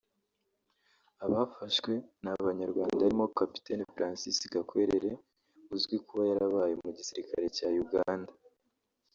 [1.25, 5.11] Abafashwe ni abanyarwanda harimo Capitaine Francis Gakwerere
[5.75, 8.33] uzwi kuba yarabaye mu gisirikare cya Uganda